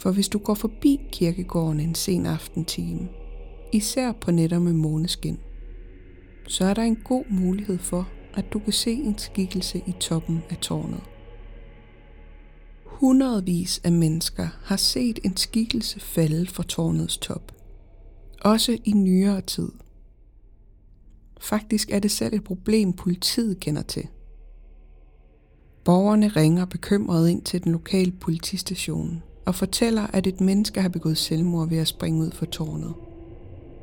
For 0.00 0.12
hvis 0.12 0.28
du 0.28 0.38
går 0.38 0.54
forbi 0.54 1.00
kirkegården 1.12 1.80
en 1.80 1.94
sen 1.94 2.26
aftentime, 2.26 3.08
især 3.72 4.12
på 4.12 4.30
netter 4.30 4.58
med 4.58 4.72
måneskin, 4.72 5.38
så 6.48 6.64
er 6.64 6.74
der 6.74 6.82
en 6.82 6.96
god 6.96 7.24
mulighed 7.30 7.78
for, 7.78 8.08
at 8.34 8.52
du 8.52 8.58
kan 8.58 8.72
se 8.72 8.92
en 8.92 9.18
skikkelse 9.18 9.82
i 9.86 9.92
toppen 10.00 10.42
af 10.50 10.56
tårnet. 10.56 11.00
Hundredvis 12.84 13.80
af 13.84 13.92
mennesker 13.92 14.48
har 14.64 14.76
set 14.76 15.18
en 15.24 15.36
skikkelse 15.36 16.00
falde 16.00 16.46
fra 16.46 16.62
tårnets 16.62 17.18
top. 17.18 17.52
Også 18.40 18.78
i 18.84 18.92
nyere 18.92 19.40
tid. 19.40 19.72
Faktisk 21.40 21.90
er 21.90 21.98
det 21.98 22.10
selv 22.10 22.34
et 22.34 22.44
problem, 22.44 22.92
politiet 22.92 23.60
kender 23.60 23.82
til. 23.82 24.08
Borgerne 25.84 26.28
ringer 26.28 26.64
bekymret 26.64 27.28
ind 27.28 27.42
til 27.42 27.64
den 27.64 27.72
lokale 27.72 28.12
politistation 28.12 29.22
og 29.46 29.54
fortæller, 29.54 30.06
at 30.06 30.26
et 30.26 30.40
menneske 30.40 30.80
har 30.82 30.88
begået 30.88 31.18
selvmord 31.18 31.68
ved 31.68 31.78
at 31.78 31.88
springe 31.88 32.22
ud 32.22 32.30
fra 32.30 32.46
tårnet. 32.46 32.94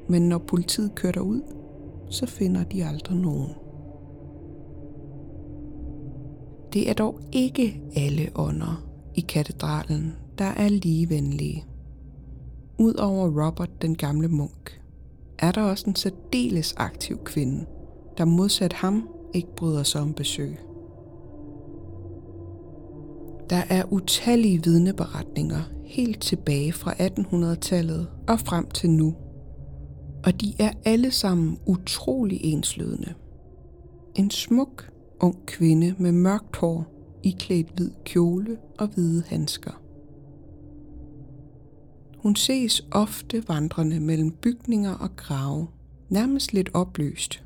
Men 0.09 0.29
når 0.29 0.37
politiet 0.37 0.95
kører 0.95 1.13
derud, 1.13 1.41
så 2.09 2.25
finder 2.25 2.63
de 2.63 2.85
aldrig 2.85 3.17
nogen. 3.17 3.51
Det 6.73 6.89
er 6.89 6.93
dog 6.93 7.19
ikke 7.31 7.81
alle 7.95 8.29
ånder 8.35 8.83
i 9.15 9.21
katedralen, 9.21 10.15
der 10.37 10.45
er 10.45 10.69
ligevenlige. 10.69 11.65
Udover 12.77 13.45
Robert 13.45 13.81
den 13.81 13.95
gamle 13.95 14.27
munk, 14.27 14.81
er 15.39 15.51
der 15.51 15.61
også 15.61 15.85
en 15.87 15.95
særdeles 15.95 16.73
aktiv 16.77 17.17
kvinde, 17.23 17.65
der 18.17 18.25
modsat 18.25 18.73
ham 18.73 19.09
ikke 19.33 19.55
bryder 19.55 19.83
sig 19.83 20.01
om 20.01 20.13
besøg. 20.13 20.70
Der 23.51 23.63
er 23.69 23.93
utallige 23.93 24.63
vidneberetninger 24.63 25.61
helt 25.85 26.21
tilbage 26.21 26.73
fra 26.73 26.93
1800-tallet 26.93 28.07
og 28.27 28.39
frem 28.39 28.69
til 28.69 28.89
nu. 28.89 29.15
Og 30.25 30.41
de 30.41 30.53
er 30.59 30.71
alle 30.85 31.11
sammen 31.11 31.57
utrolig 31.65 32.39
enslydende. 32.43 33.13
En 34.15 34.31
smuk, 34.31 34.91
ung 35.19 35.45
kvinde 35.45 35.95
med 35.99 36.11
mørkt 36.11 36.55
hår, 36.55 36.85
iklædt 37.23 37.67
hvid 37.75 37.91
kjole 38.05 38.57
og 38.79 38.87
hvide 38.87 39.23
handsker. 39.27 39.81
Hun 42.17 42.35
ses 42.35 42.87
ofte 42.91 43.43
vandrende 43.47 43.99
mellem 43.99 44.31
bygninger 44.31 44.93
og 44.93 45.15
grave, 45.15 45.67
nærmest 46.09 46.53
lidt 46.53 46.69
opløst. 46.73 47.43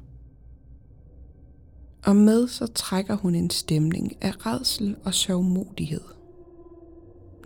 Og 2.06 2.16
med 2.16 2.48
så 2.48 2.68
trækker 2.68 3.16
hun 3.16 3.36
en 3.36 3.50
stemning 3.50 4.12
af 4.22 4.46
redsel 4.46 4.96
og 5.04 5.14
sørgmodighed. 5.14 6.02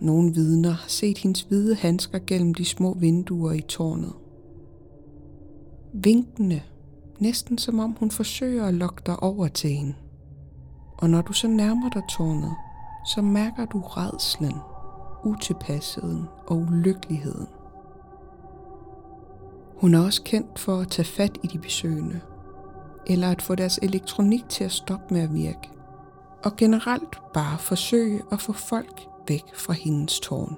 Nogle 0.00 0.34
vidner 0.34 0.70
har 0.70 0.88
set 0.88 1.18
hendes 1.18 1.42
hvide 1.42 1.74
handsker 1.74 2.18
gennem 2.26 2.54
de 2.54 2.64
små 2.64 2.94
vinduer 2.94 3.52
i 3.52 3.60
tårnet. 3.60 4.12
Vinkende, 5.92 6.62
næsten 7.18 7.58
som 7.58 7.78
om 7.78 7.96
hun 7.98 8.10
forsøger 8.10 8.66
at 8.66 8.74
lokke 8.74 9.02
dig 9.06 9.22
over 9.22 9.48
til 9.48 9.70
hende. 9.70 9.94
Og 10.98 11.10
når 11.10 11.22
du 11.22 11.32
så 11.32 11.48
nærmer 11.48 11.90
dig 11.90 12.02
tårnet, 12.10 12.52
så 13.14 13.22
mærker 13.22 13.64
du 13.66 13.80
redslen, 13.80 14.54
utilpasheden 15.24 16.24
og 16.46 16.56
ulykkeligheden. 16.56 17.46
Hun 19.76 19.94
er 19.94 20.00
også 20.00 20.22
kendt 20.22 20.58
for 20.58 20.76
at 20.76 20.88
tage 20.88 21.06
fat 21.06 21.38
i 21.42 21.46
de 21.46 21.58
besøgende, 21.58 22.20
eller 23.06 23.30
at 23.30 23.42
få 23.42 23.54
deres 23.54 23.78
elektronik 23.82 24.48
til 24.48 24.64
at 24.64 24.72
stoppe 24.72 25.14
med 25.14 25.22
at 25.22 25.34
virke, 25.34 25.70
og 26.44 26.56
generelt 26.56 27.18
bare 27.34 27.58
forsøge 27.58 28.22
at 28.32 28.40
få 28.40 28.52
folk 28.52 29.00
væk 29.28 29.44
fra 29.54 29.72
hendes 29.72 30.20
tårn. 30.20 30.56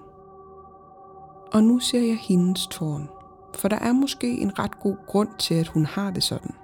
Og 1.52 1.64
nu 1.64 1.78
ser 1.78 2.00
jeg 2.00 2.16
hendes 2.16 2.66
tårn, 2.66 3.08
for 3.54 3.68
der 3.68 3.78
er 3.78 3.92
måske 3.92 4.38
en 4.38 4.58
ret 4.58 4.80
god 4.80 4.96
grund 5.06 5.28
til, 5.38 5.54
at 5.54 5.68
hun 5.68 5.86
har 5.86 6.10
det 6.10 6.22
sådan. 6.22 6.54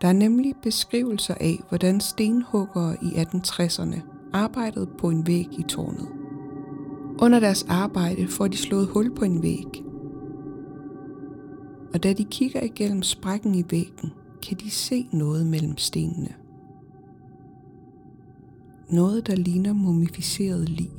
Der 0.00 0.08
er 0.08 0.12
nemlig 0.12 0.54
beskrivelser 0.62 1.34
af, 1.40 1.60
hvordan 1.68 2.00
stenhuggere 2.00 2.96
i 3.02 3.06
1860'erne 3.06 4.00
arbejdede 4.32 4.86
på 4.86 5.10
en 5.10 5.26
væg 5.26 5.48
i 5.58 5.62
tårnet. 5.62 6.08
Under 7.18 7.40
deres 7.40 7.66
arbejde 7.68 8.28
får 8.28 8.48
de 8.48 8.56
slået 8.56 8.86
hul 8.86 9.14
på 9.14 9.24
en 9.24 9.42
væg. 9.42 9.84
Og 11.94 12.02
da 12.02 12.12
de 12.12 12.24
kigger 12.24 12.62
igennem 12.62 13.02
sprækken 13.02 13.54
i 13.54 13.64
væggen, 13.70 14.12
kan 14.48 14.58
de 14.58 14.70
se 14.70 15.08
noget 15.12 15.46
mellem 15.46 15.78
stenene. 15.78 16.34
Noget, 18.90 19.26
der 19.26 19.36
ligner 19.36 19.72
mumificeret 19.72 20.68
lig. 20.68 20.90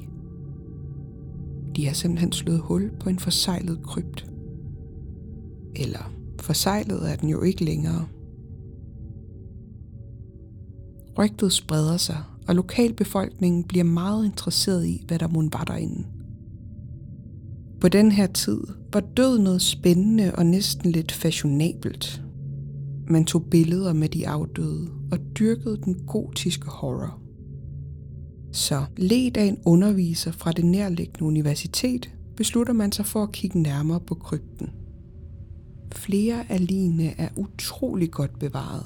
De 1.75 1.86
har 1.86 1.94
simpelthen 1.94 2.32
slået 2.32 2.60
hul 2.60 2.92
på 3.00 3.10
en 3.10 3.20
forsejlet 3.20 3.84
krypt. 3.84 4.30
Eller 5.75 6.12
forsejlet 6.42 7.12
er 7.12 7.16
den 7.16 7.30
jo 7.30 7.42
ikke 7.42 7.66
længere. 7.66 8.08
Rygtet 11.18 11.52
spreder 11.52 11.98
sig, 11.98 12.24
og 12.48 12.56
lokalbefolkningen 12.56 13.64
bliver 13.64 13.84
meget 13.84 14.25
interesseret 14.25 14.86
i, 14.86 15.04
hvad 15.08 15.20
der 15.20 15.28
mon 15.28 15.54
var 15.54 15.64
derinde. 15.64 16.06
På 17.82 17.88
den 17.88 18.12
her 18.12 18.28
tid 18.28 18.62
var 18.94 19.00
død 19.00 19.40
noget 19.40 19.62
spændende 19.62 20.36
og 20.36 20.46
næsten 20.46 20.92
lidt 20.92 21.12
fashionabelt. 21.12 22.25
Man 23.08 23.26
tog 23.26 23.44
billeder 23.44 23.94
med 23.94 24.10
de 24.10 24.28
afdøde 24.28 24.90
og 25.12 25.20
dyrkede 25.40 25.78
den 25.78 26.06
gotiske 26.08 26.68
horror. 26.70 27.20
Så 28.52 28.86
led 28.98 29.38
af 29.38 29.44
en 29.44 29.58
underviser 29.66 30.32
fra 30.32 30.52
det 30.52 30.66
nærliggende 30.66 31.24
universitet, 31.24 32.14
beslutter 32.38 32.74
man 32.74 32.92
sig 32.92 33.06
for 33.06 33.24
at 33.24 33.32
kigge 33.32 33.60
nærmere 33.60 34.00
på 34.00 34.16
krypten. 34.16 34.70
Flere 35.96 36.52
af 36.52 36.68
ligene 36.68 37.20
er 37.20 37.30
utrolig 37.36 38.12
godt 38.12 38.40
bevaret. 38.40 38.86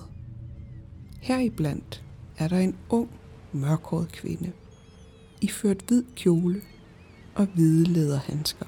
Heriblandt 1.21 2.03
er 2.37 2.47
der 2.47 2.57
en 2.57 2.75
ung, 2.89 3.09
mørkhåret 3.53 4.11
kvinde, 4.11 4.51
iført 5.41 5.83
hvid 5.87 6.03
kjole 6.15 6.61
og 7.35 7.47
hvide 7.55 7.83
læderhandsker. 7.83 8.65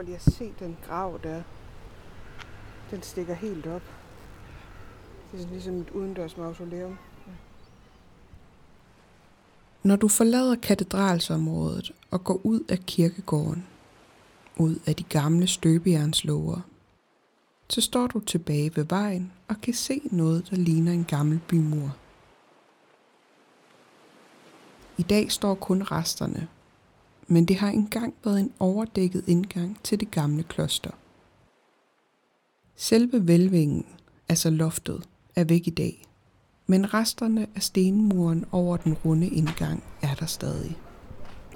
Prøv 0.00 0.04
lige 0.04 0.16
at 0.16 0.32
se 0.32 0.52
den 0.58 0.76
grav 0.86 1.20
der. 1.22 1.42
Den 2.90 3.02
stikker 3.02 3.34
helt 3.34 3.66
op. 3.66 3.82
Det 5.32 5.44
er 5.44 5.48
ligesom 5.50 5.74
et 5.74 5.90
udendørs 5.90 6.36
mausoleum. 6.36 6.98
Når 9.82 9.96
du 9.96 10.08
forlader 10.08 10.56
katedralsområdet 10.56 11.92
og 12.10 12.24
går 12.24 12.40
ud 12.44 12.60
af 12.68 12.78
kirkegården, 12.78 13.66
ud 14.56 14.76
af 14.86 14.96
de 14.96 15.02
gamle 15.02 15.46
støbejernslåger, 15.46 16.60
så 17.68 17.80
står 17.80 18.06
du 18.06 18.20
tilbage 18.20 18.76
ved 18.76 18.84
vejen 18.84 19.32
og 19.48 19.60
kan 19.62 19.74
se 19.74 20.00
noget, 20.04 20.50
der 20.50 20.56
ligner 20.56 20.92
en 20.92 21.04
gammel 21.04 21.40
bymur. 21.48 21.96
I 24.98 25.02
dag 25.02 25.32
står 25.32 25.54
kun 25.54 25.82
resterne, 25.82 26.48
men 27.30 27.44
det 27.44 27.56
har 27.56 27.68
engang 27.68 28.14
været 28.24 28.40
en 28.40 28.52
overdækket 28.58 29.24
indgang 29.26 29.78
til 29.82 30.00
det 30.00 30.10
gamle 30.10 30.42
kloster. 30.42 30.90
Selve 32.76 33.28
velvingen, 33.28 33.86
altså 34.28 34.50
loftet, 34.50 35.08
er 35.36 35.44
væk 35.44 35.66
i 35.66 35.70
dag, 35.70 36.04
men 36.66 36.94
resterne 36.94 37.46
af 37.54 37.62
stenmuren 37.62 38.44
over 38.52 38.76
den 38.76 38.94
runde 38.94 39.28
indgang 39.28 39.82
er 40.02 40.14
der 40.14 40.26
stadig. 40.26 40.78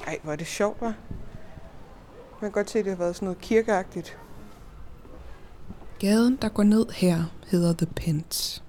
Ej, 0.06 0.18
hvor 0.22 0.32
er 0.32 0.36
det 0.36 0.46
sjovt, 0.46 0.78
hva'? 0.78 0.92
Man 2.40 2.40
kan 2.40 2.50
godt 2.50 2.70
se, 2.70 2.78
at 2.78 2.84
det 2.84 2.92
har 2.92 2.98
været 2.98 3.16
sådan 3.16 3.26
noget 3.26 3.40
kirkeagtigt. 3.40 4.18
Gaden, 5.98 6.38
der 6.42 6.48
går 6.48 6.62
ned 6.62 6.86
her, 6.88 7.24
hedder 7.46 7.72
The 7.72 7.86
Pence. 7.86 8.62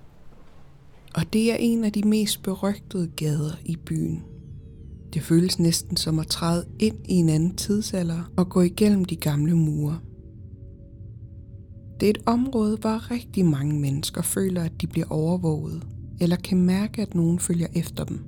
Og 1.16 1.34
det 1.34 1.52
er 1.52 1.56
en 1.56 1.84
af 1.84 1.94
de 1.94 2.04
mest 2.08 2.44
berygtede 2.44 3.08
gader 3.08 3.54
i 3.66 3.76
byen. 3.76 4.35
Det 5.16 5.24
føles 5.24 5.60
næsten 5.60 5.98
som 5.98 6.20
at 6.20 6.28
træde 6.28 6.66
ind 6.80 6.98
i 7.10 7.14
en 7.14 7.30
anden 7.30 7.56
tidsalder 7.56 8.32
og 8.38 8.50
gå 8.50 8.62
igennem 8.62 9.06
de 9.06 9.16
gamle 9.16 9.56
mure. 9.58 10.00
Det 12.00 12.06
er 12.06 12.10
et 12.10 12.24
område, 12.26 12.78
hvor 12.78 13.12
rigtig 13.12 13.46
mange 13.46 13.80
mennesker 13.80 14.22
føler, 14.22 14.64
at 14.64 14.82
de 14.82 14.88
bliver 14.88 15.08
overvåget, 15.10 15.84
eller 16.22 16.36
kan 16.36 16.62
mærke, 16.62 17.02
at 17.02 17.16
nogen 17.16 17.40
følger 17.40 17.68
efter 17.76 18.04
dem. 18.04 18.20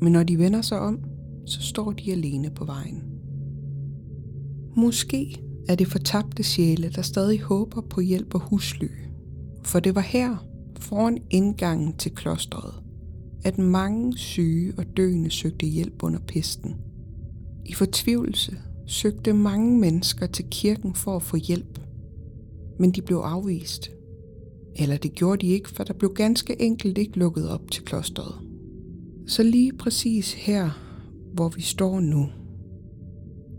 Men 0.00 0.12
når 0.12 0.22
de 0.22 0.38
vender 0.38 0.62
sig 0.62 0.80
om, 0.80 1.00
så 1.46 1.62
står 1.62 1.92
de 1.92 2.12
alene 2.12 2.50
på 2.50 2.64
vejen. 2.64 3.02
Måske 4.76 5.42
er 5.68 5.74
det 5.74 5.86
fortabte 5.86 6.42
sjæle, 6.42 6.90
der 6.90 7.02
stadig 7.02 7.40
håber 7.40 7.80
på 7.80 8.00
hjælp 8.00 8.34
og 8.34 8.40
husly. 8.40 8.88
For 9.64 9.80
det 9.80 9.94
var 9.94 10.00
her, 10.00 10.36
foran 10.80 11.18
indgangen 11.30 11.96
til 11.96 12.14
klostret, 12.14 12.79
at 13.44 13.58
mange 13.58 14.18
syge 14.18 14.72
og 14.78 14.84
døende 14.96 15.30
søgte 15.30 15.66
hjælp 15.66 16.02
under 16.02 16.18
pesten. 16.18 16.76
I 17.66 17.74
fortvivlelse 17.74 18.58
søgte 18.86 19.32
mange 19.32 19.78
mennesker 19.78 20.26
til 20.26 20.44
kirken 20.50 20.94
for 20.94 21.16
at 21.16 21.22
få 21.22 21.36
hjælp, 21.36 21.80
men 22.78 22.90
de 22.90 23.02
blev 23.02 23.16
afvist. 23.16 23.90
Eller 24.76 24.96
det 24.96 25.12
gjorde 25.12 25.46
de 25.46 25.52
ikke, 25.52 25.68
for 25.68 25.84
der 25.84 25.94
blev 25.94 26.14
ganske 26.14 26.62
enkelt 26.62 26.98
ikke 26.98 27.18
lukket 27.18 27.48
op 27.48 27.70
til 27.70 27.84
klostret. 27.84 28.34
Så 29.26 29.42
lige 29.42 29.72
præcis 29.72 30.32
her, 30.32 30.70
hvor 31.34 31.48
vi 31.48 31.62
står 31.62 32.00
nu, 32.00 32.26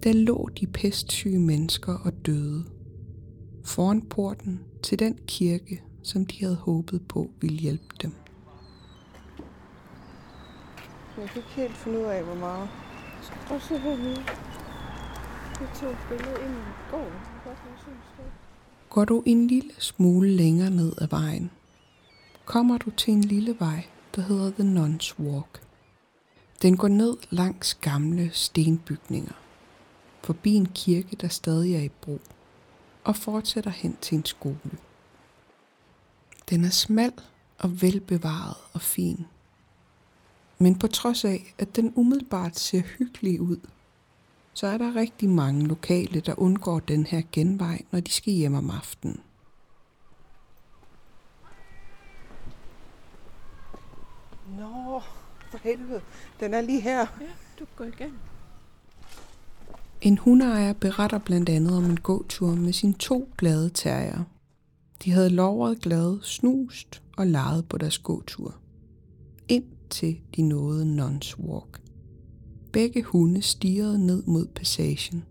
der 0.03 0.13
lå 0.13 0.49
de 0.59 0.67
pestsyge 0.67 1.39
mennesker 1.39 1.93
og 1.93 2.25
døde 2.25 2.63
foran 3.63 4.01
porten 4.01 4.59
til 4.83 4.99
den 4.99 5.17
kirke, 5.27 5.81
som 6.03 6.25
de 6.25 6.39
havde 6.39 6.55
håbet 6.55 7.01
på 7.07 7.31
ville 7.41 7.57
hjælpe 7.57 7.95
dem. 8.01 8.11
Jeg 11.17 11.29
kan 11.29 11.37
ikke 11.37 11.49
helt 11.55 11.77
finde 11.77 11.99
ud 11.99 12.03
af, 12.03 12.23
hvor 12.23 12.35
meget. 12.35 12.69
Og 13.49 13.61
så 13.61 13.77
her 13.77 13.97
nu. 13.97 14.09
Jeg 15.59 15.69
tog 15.75 15.91
et 15.91 15.97
billede 16.09 16.43
ind 16.45 16.53
i 16.53 16.91
går. 16.91 17.11
Går 18.89 19.05
du 19.05 19.23
en 19.25 19.47
lille 19.47 19.71
smule 19.77 20.29
længere 20.29 20.69
ned 20.69 20.93
ad 21.01 21.07
vejen, 21.07 21.51
kommer 22.45 22.77
du 22.77 22.89
til 22.89 23.13
en 23.13 23.21
lille 23.21 23.59
vej, 23.59 23.85
der 24.15 24.21
hedder 24.21 24.51
The 24.51 24.63
Nuns 24.63 25.19
Walk. 25.19 25.61
Den 26.61 26.77
går 26.77 26.87
ned 26.87 27.17
langs 27.29 27.73
gamle 27.73 28.29
stenbygninger 28.33 29.33
forbi 30.23 30.53
en 30.53 30.65
kirke, 30.65 31.15
der 31.15 31.27
stadig 31.27 31.75
er 31.75 31.81
i 31.81 31.89
brug, 31.89 32.21
og 33.03 33.15
fortsætter 33.15 33.71
hen 33.71 33.97
til 34.01 34.17
en 34.17 34.25
skole. 34.25 34.77
Den 36.49 36.65
er 36.65 36.69
smal 36.69 37.13
og 37.57 37.81
velbevaret 37.81 38.55
og 38.73 38.81
fin. 38.81 39.25
Men 40.61 40.75
på 40.75 40.87
trods 40.87 41.25
af, 41.25 41.53
at 41.57 41.75
den 41.75 41.93
umiddelbart 41.95 42.59
ser 42.59 42.81
hyggelig 42.81 43.41
ud, 43.41 43.57
så 44.53 44.67
er 44.67 44.77
der 44.77 44.95
rigtig 44.95 45.29
mange 45.29 45.67
lokale, 45.67 46.19
der 46.19 46.39
undgår 46.39 46.79
den 46.79 47.05
her 47.05 47.21
genvej, 47.31 47.81
når 47.91 47.99
de 47.99 48.11
skal 48.11 48.33
hjem 48.33 48.53
om 48.53 48.69
aftenen. 48.69 49.19
Nå, 54.57 55.01
for 55.51 55.57
helvede. 55.63 56.01
Den 56.39 56.53
er 56.53 56.61
lige 56.61 56.81
her. 56.81 56.99
Ja, 56.99 57.27
du 57.59 57.65
går 57.75 57.85
igen. 57.85 58.13
En 60.01 60.17
hundeejer 60.17 60.73
beretter 60.73 61.17
blandt 61.17 61.49
andet 61.49 61.77
om 61.77 61.85
en 61.85 61.99
gåtur 61.99 62.55
med 62.55 62.73
sine 62.73 62.93
to 62.93 63.29
glade 63.37 63.69
terrier. 63.69 64.23
De 65.03 65.11
havde 65.11 65.29
lovret 65.29 65.79
glade 65.81 66.19
snust 66.23 67.01
og 67.17 67.27
leget 67.27 67.67
på 67.69 67.77
deres 67.77 67.97
gåtur 67.97 68.55
til 69.91 70.17
de 70.35 70.41
nåede 70.41 70.85
Nuns 70.85 71.39
Walk. 71.39 71.81
Begge 72.73 73.03
hunde 73.03 73.41
stirrede 73.41 74.05
ned 74.05 74.23
mod 74.23 74.47
passagen, 74.55 75.23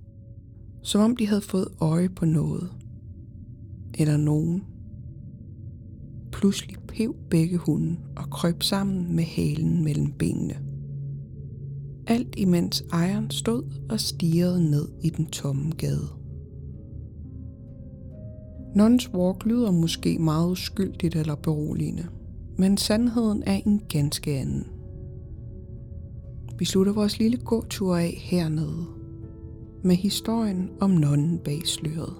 som 0.82 1.00
om 1.00 1.16
de 1.16 1.26
havde 1.26 1.40
fået 1.40 1.68
øje 1.80 2.08
på 2.08 2.24
noget. 2.24 2.70
Eller 3.94 4.16
nogen. 4.16 4.64
Pludselig 6.32 6.76
pev 6.88 7.14
begge 7.30 7.56
hunde 7.56 7.96
og 8.16 8.30
krøb 8.30 8.62
sammen 8.62 9.16
med 9.16 9.24
halen 9.24 9.84
mellem 9.84 10.12
benene. 10.12 10.54
Alt 12.06 12.34
imens 12.36 12.84
ejeren 12.92 13.30
stod 13.30 13.62
og 13.90 14.00
stirrede 14.00 14.70
ned 14.70 14.88
i 15.02 15.10
den 15.10 15.26
tomme 15.26 15.72
gade. 15.72 16.08
Nuns 18.74 19.14
Walk 19.14 19.46
lyder 19.46 19.70
måske 19.70 20.18
meget 20.18 20.50
uskyldigt 20.50 21.16
eller 21.16 21.34
beroligende, 21.34 22.06
men 22.60 22.76
sandheden 22.76 23.42
er 23.46 23.60
en 23.66 23.82
ganske 23.88 24.30
anden. 24.30 24.72
Vi 26.58 26.64
slutter 26.64 26.92
vores 26.92 27.18
lille 27.18 27.38
gåtur 27.44 27.96
af 27.96 28.10
hernede, 28.10 28.86
med 29.84 29.96
historien 29.96 30.70
om 30.80 30.90
nonnen 30.90 31.38
bag 31.38 31.66
sløret. 31.66 32.16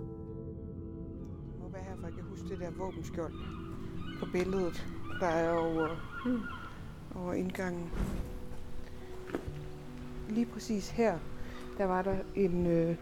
Det 1.53 1.61
må 1.61 1.69
her, 1.77 1.97
for 2.01 2.07
jeg 2.07 2.15
kan 2.15 2.25
huske 2.31 2.49
det 2.49 2.59
der 2.59 2.71
våbenskjold 2.79 3.33
på 4.21 4.27
billedet, 4.33 4.87
der 5.21 5.27
er 5.27 5.53
over, 5.53 5.89
Hmm. 6.25 6.35
Øh, 6.35 6.41
over 7.23 7.33
indgangen. 7.33 7.91
Lige 10.29 10.47
præcis 10.47 10.91
her, 10.91 11.19
der 11.79 11.85
var 11.85 12.03
der 12.03 12.17
en, 12.35 12.67
øh, 12.67 12.97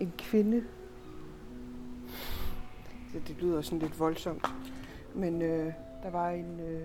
en 0.00 0.12
kvinde. 0.18 0.62
Så 3.12 3.18
det 3.28 3.36
lyder 3.40 3.62
sådan 3.62 3.78
lidt 3.78 4.00
voldsomt. 4.00 4.46
Men 5.14 5.42
øh, 5.42 5.72
der 6.02 6.10
var 6.10 6.30
en, 6.30 6.60
øh, 6.60 6.80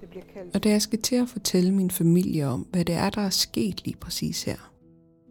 det 0.00 0.08
bliver 0.10 0.24
kaldt 0.34 0.54
Og 0.54 0.64
da 0.64 0.68
jeg 0.68 0.82
skal 0.82 1.02
til 1.02 1.16
at 1.16 1.28
fortælle 1.28 1.74
min 1.74 1.90
familie 1.90 2.46
om, 2.46 2.60
hvad 2.70 2.84
det 2.84 2.94
er, 2.94 3.10
der 3.10 3.20
er 3.22 3.30
sket 3.30 3.84
lige 3.84 3.96
præcis 3.96 4.42
her, 4.42 4.72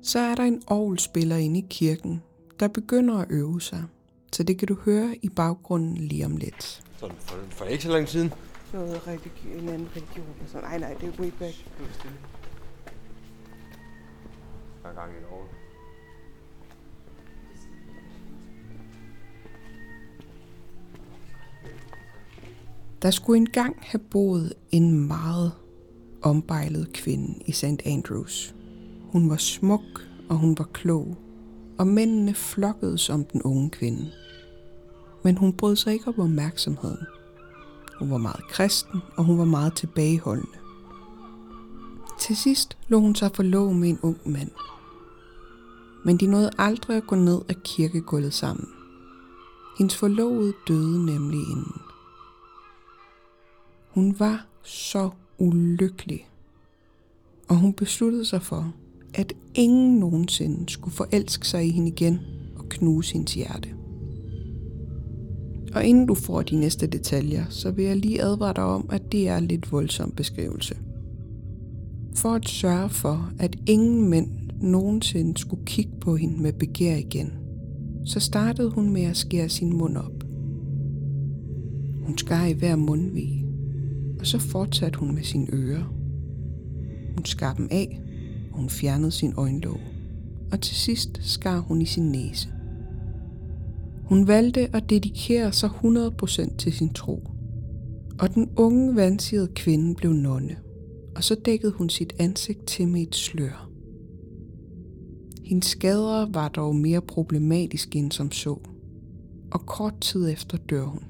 så 0.03 0.19
er 0.19 0.35
der 0.35 0.43
en 0.43 0.63
orgelspiller 0.67 1.35
inde 1.35 1.59
i 1.59 1.65
kirken, 1.69 2.23
der 2.59 2.67
begynder 2.67 3.17
at 3.17 3.27
øve 3.29 3.61
sig. 3.61 3.83
Så 4.31 4.43
det 4.43 4.57
kan 4.59 4.67
du 4.67 4.75
høre 4.85 5.15
i 5.21 5.29
baggrunden 5.29 5.97
lige 5.97 6.25
om 6.25 6.37
lidt. 6.37 6.83
Sådan 6.97 7.15
for, 7.19 7.37
for 7.49 7.65
ikke 7.65 7.83
så 7.83 7.91
lang 7.91 8.07
siden. 8.09 8.33
noget 8.73 8.95
religi- 9.07 9.57
en 9.59 9.69
anden 9.69 9.87
religion. 9.95 10.25
Og 10.43 10.49
sådan. 10.49 10.63
Nej, 10.69 10.77
nej, 10.79 10.93
det 11.01 11.09
er 11.09 11.21
way 11.21 11.31
back. 11.39 11.55
Der 14.83 14.89
er 14.89 14.93
gang 14.93 15.11
i 15.11 15.23
år. 15.33 15.47
Der 23.05 23.11
skulle 23.11 23.37
engang 23.37 23.75
have 23.79 23.99
boet 23.99 24.53
en 24.71 25.07
meget 25.07 25.51
ombejlet 26.21 26.93
kvinde 26.93 27.39
i 27.45 27.51
St. 27.51 27.81
Andrews. 27.85 28.55
Hun 29.11 29.29
var 29.29 29.37
smuk, 29.37 30.07
og 30.29 30.37
hun 30.37 30.57
var 30.57 30.69
klog, 30.73 31.17
og 31.77 31.87
mændene 31.87 32.33
flokkedes 32.33 33.09
om 33.09 33.23
den 33.23 33.41
unge 33.41 33.69
kvinde. 33.69 34.11
Men 35.23 35.37
hun 35.37 35.53
brød 35.53 35.75
sig 35.75 35.93
ikke 35.93 36.07
om 36.07 36.19
opmærksomheden. 36.19 37.05
Hun 37.99 38.11
var 38.11 38.17
meget 38.17 38.47
kristen, 38.49 38.99
og 39.17 39.23
hun 39.23 39.37
var 39.37 39.45
meget 39.45 39.75
tilbageholdende. 39.75 40.57
Til 42.19 42.37
sidst 42.37 42.77
lå 42.87 42.99
hun 42.99 43.15
sig 43.15 43.31
forlov 43.33 43.73
med 43.73 43.89
en 43.89 43.99
ung 44.01 44.17
mand. 44.25 44.51
Men 46.05 46.17
de 46.17 46.27
nåede 46.27 46.51
aldrig 46.57 46.97
at 46.97 47.07
gå 47.07 47.15
ned 47.15 47.41
ad 47.49 47.55
kirkegulvet 47.63 48.33
sammen. 48.33 48.67
Hendes 49.77 49.95
forlovede 49.95 50.53
døde 50.67 51.05
nemlig 51.05 51.39
inden. 51.39 51.84
Hun 53.95 54.15
var 54.19 54.47
så 54.63 55.09
ulykkelig. 55.37 56.27
Og 57.49 57.55
hun 57.55 57.73
besluttede 57.73 58.25
sig 58.25 58.41
for, 58.41 58.73
at 59.13 59.33
ingen 59.53 59.99
nogensinde 59.99 60.69
skulle 60.69 60.95
forelske 60.95 61.47
sig 61.47 61.67
i 61.67 61.71
hende 61.71 61.87
igen 61.87 62.19
og 62.55 62.69
knuse 62.69 63.13
hendes 63.13 63.33
hjerte. 63.33 63.69
Og 65.73 65.85
inden 65.85 66.05
du 66.05 66.15
får 66.15 66.41
de 66.41 66.55
næste 66.55 66.87
detaljer, 66.87 67.45
så 67.49 67.71
vil 67.71 67.85
jeg 67.85 67.97
lige 67.97 68.21
advare 68.21 68.53
dig 68.53 68.63
om, 68.63 68.89
at 68.91 69.11
det 69.11 69.27
er 69.27 69.37
en 69.37 69.45
lidt 69.45 69.71
voldsom 69.71 70.11
beskrivelse. 70.11 70.77
For 72.15 72.29
at 72.29 72.49
sørge 72.49 72.89
for, 72.89 73.31
at 73.39 73.55
ingen 73.67 74.09
mænd 74.09 74.29
nogensinde 74.61 75.37
skulle 75.37 75.65
kigge 75.65 75.93
på 76.01 76.15
hende 76.15 76.41
med 76.41 76.53
begær 76.53 76.95
igen, 76.95 77.33
så 78.05 78.19
startede 78.19 78.69
hun 78.69 78.93
med 78.93 79.03
at 79.03 79.17
skære 79.17 79.49
sin 79.49 79.77
mund 79.77 79.97
op. 79.97 80.23
Hun 82.05 82.17
skar 82.17 82.45
i 82.45 82.53
hver 82.53 82.75
mundvig, 82.75 83.44
og 84.19 84.27
så 84.27 84.39
fortsatte 84.39 84.99
hun 84.99 85.15
med 85.15 85.23
sine 85.23 85.47
ører. 85.53 85.83
Hun 87.15 87.25
skar 87.25 87.53
dem 87.53 87.67
af, 87.71 88.01
og 88.51 88.57
hun 88.57 88.69
fjernede 88.69 89.11
sin 89.11 89.33
øjenlåg, 89.37 89.79
og 90.51 90.61
til 90.61 90.75
sidst 90.75 91.19
skar 91.21 91.59
hun 91.59 91.81
i 91.81 91.85
sin 91.85 92.11
næse. 92.11 92.49
Hun 94.03 94.27
valgte 94.27 94.75
at 94.75 94.89
dedikere 94.89 95.51
sig 95.51 95.69
100% 95.69 96.57
til 96.57 96.73
sin 96.73 96.93
tro, 96.93 97.29
og 98.19 98.33
den 98.33 98.49
unge 98.55 98.95
vansirede 98.95 99.51
kvinde 99.55 99.95
blev 99.95 100.13
nonne, 100.13 100.55
og 101.15 101.23
så 101.23 101.35
dækkede 101.45 101.71
hun 101.71 101.89
sit 101.89 102.13
ansigt 102.19 102.65
til 102.65 102.87
med 102.87 103.01
et 103.01 103.15
slør. 103.15 103.69
Hendes 105.43 105.65
skader 105.65 106.31
var 106.33 106.47
dog 106.47 106.75
mere 106.75 107.01
problematiske 107.01 107.99
end 107.99 108.11
som 108.11 108.31
så, 108.31 108.59
og 109.51 109.65
kort 109.65 110.01
tid 110.01 110.29
efter 110.29 110.57
dør 110.57 110.83
hun. 110.83 111.03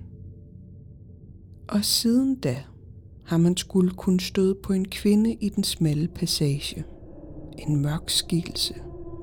Og 1.68 1.86
siden 1.86 2.36
da 2.36 2.58
har 3.26 3.38
man 3.38 3.58
skulle 3.58 3.92
kunne 3.92 4.20
støde 4.20 4.56
på 4.64 4.74
en 4.74 4.88
kvinde 4.88 5.34
i 5.34 5.50
den 5.50 5.64
smalle 5.64 6.08
passage. 6.08 6.84
En 7.58 7.82
mørk 7.82 8.10
skikkelse 8.10 8.74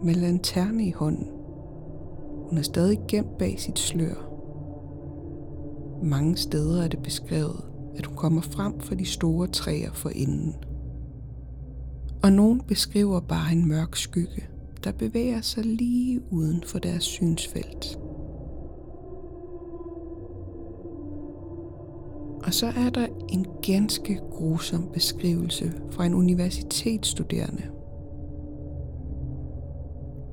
med 0.05 0.15
lanterne 0.15 0.87
i 0.87 0.91
hånden. 0.91 1.29
Hun 2.49 2.59
er 2.59 2.63
stadig 2.63 2.99
gemt 3.09 3.39
bag 3.39 3.61
sit 3.61 3.79
slør. 3.79 4.29
Mange 6.05 6.37
steder 6.37 6.83
er 6.83 6.89
det 6.89 7.03
beskrevet, 7.03 7.65
at 7.97 8.07
hun 8.07 8.17
kommer 8.17 8.41
frem 8.41 8.81
for 8.81 8.95
de 8.95 9.07
store 9.07 9.47
træer 9.47 9.93
for 9.93 10.09
enden. 10.09 10.55
Og 12.23 12.33
nogen 12.33 12.61
beskriver 12.69 13.21
bare 13.21 13.53
en 13.53 13.69
mørk 13.69 13.97
skygge, 13.97 14.45
der 14.85 14.93
bevæger 14.93 15.41
sig 15.41 15.65
lige 15.65 16.21
uden 16.31 16.63
for 16.67 16.79
deres 16.79 17.05
synsfelt. 17.05 18.02
Og 22.45 22.55
så 22.55 22.67
er 22.67 22.91
der 22.91 23.07
en 23.29 23.47
ganske 23.63 24.21
grusom 24.31 24.89
beskrivelse 24.93 25.73
fra 25.91 26.07
en 26.07 26.15
universitetsstuderende. 26.15 27.63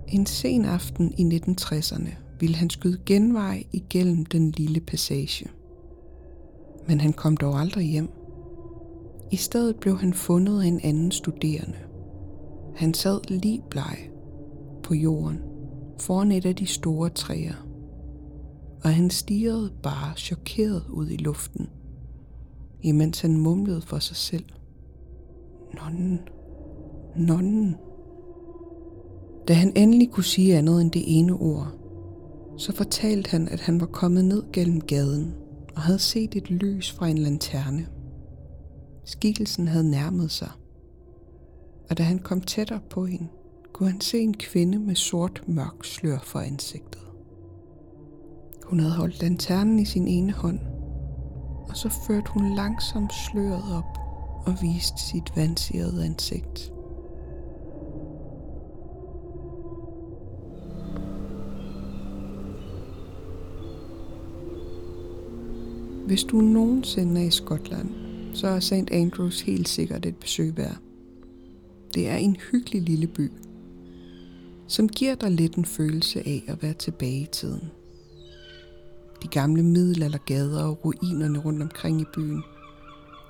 En 0.07 0.25
sen 0.25 0.65
aften 0.65 1.13
i 1.17 1.39
1960'erne 1.39 2.09
ville 2.39 2.55
han 2.55 2.69
skyde 2.69 2.97
genvej 3.05 3.63
igennem 3.71 4.25
den 4.25 4.51
lille 4.51 4.79
passage. 4.79 5.45
Men 6.87 7.01
han 7.01 7.13
kom 7.13 7.37
dog 7.37 7.59
aldrig 7.59 7.85
hjem. 7.85 8.09
I 9.31 9.35
stedet 9.35 9.75
blev 9.75 9.97
han 9.97 10.13
fundet 10.13 10.61
af 10.61 10.65
en 10.65 10.79
anden 10.83 11.11
studerende. 11.11 11.77
Han 12.75 12.93
sad 12.93 13.19
lige 13.27 13.63
bleg 13.69 14.09
på 14.83 14.93
jorden 14.93 15.39
foran 15.99 16.31
et 16.31 16.45
af 16.45 16.55
de 16.55 16.65
store 16.65 17.09
træer, 17.09 17.67
og 18.83 18.89
han 18.93 19.09
stirrede 19.09 19.71
bare 19.83 20.15
chokeret 20.15 20.83
ud 20.89 21.09
i 21.09 21.17
luften– 21.17 21.69
imens 22.81 23.21
han 23.21 23.37
mumlede 23.37 23.81
for 23.81 23.99
sig 23.99 24.15
selv. 24.15 24.45
Nonnen, 25.73 26.19
nonnen. 27.15 27.75
Da 29.47 29.53
han 29.53 29.73
endelig 29.75 30.11
kunne 30.11 30.23
sige 30.23 30.57
andet 30.57 30.81
end 30.81 30.91
det 30.91 31.03
ene 31.05 31.33
ord, 31.33 31.67
så 32.57 32.75
fortalte 32.75 33.31
han, 33.31 33.47
at 33.47 33.59
han 33.59 33.79
var 33.79 33.85
kommet 33.85 34.25
ned 34.25 34.43
gennem 34.53 34.81
gaden 34.81 35.33
og 35.75 35.81
havde 35.81 35.99
set 35.99 36.35
et 36.35 36.51
lys 36.51 36.91
fra 36.91 37.07
en 37.07 37.17
lanterne. 37.17 37.87
Skikkelsen 39.05 39.67
havde 39.67 39.91
nærmet 39.91 40.31
sig, 40.31 40.51
og 41.89 41.97
da 41.97 42.03
han 42.03 42.19
kom 42.19 42.41
tættere 42.41 42.79
på 42.89 43.05
hende, 43.05 43.27
kunne 43.73 43.89
han 43.89 44.01
se 44.01 44.19
en 44.19 44.33
kvinde 44.33 44.79
med 44.79 44.95
sort 44.95 45.43
mørk 45.47 45.83
slør 45.83 46.19
for 46.23 46.39
ansigtet. 46.39 47.01
Hun 48.65 48.79
havde 48.79 48.93
holdt 48.93 49.21
lanternen 49.21 49.79
i 49.79 49.85
sin 49.85 50.07
ene 50.07 50.31
hånd 50.31 50.59
og 51.69 51.77
så 51.77 51.89
førte 51.89 52.31
hun 52.31 52.55
langsomt 52.55 53.13
sløret 53.13 53.63
op 53.77 53.97
og 54.45 54.57
viste 54.61 55.01
sit 55.01 55.35
vandsirede 55.35 56.05
ansigt. 56.05 56.73
Hvis 66.05 66.23
du 66.23 66.41
nogensinde 66.41 67.21
er 67.21 67.25
i 67.25 67.31
Skotland, 67.31 67.89
så 68.33 68.47
er 68.47 68.59
St. 68.59 68.91
Andrews 68.91 69.41
helt 69.41 69.69
sikkert 69.69 70.05
et 70.05 70.15
besøg 70.15 70.57
værd. 70.57 70.77
Det 71.93 72.09
er 72.09 72.15
en 72.15 72.35
hyggelig 72.51 72.81
lille 72.81 73.07
by, 73.07 73.31
som 74.67 74.89
giver 74.89 75.15
dig 75.15 75.31
lidt 75.31 75.55
en 75.55 75.65
følelse 75.65 76.19
af 76.19 76.43
at 76.47 76.63
være 76.63 76.73
tilbage 76.73 77.21
i 77.21 77.27
tiden. 77.31 77.71
De 79.23 79.27
gamle 79.27 79.63
middelaldergader 79.63 80.63
og 80.63 80.85
ruinerne 80.85 81.39
rundt 81.39 81.61
omkring 81.61 82.01
i 82.01 82.05
byen. 82.13 82.43